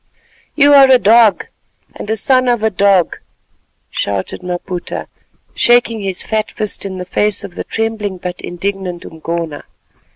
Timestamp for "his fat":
5.99-6.49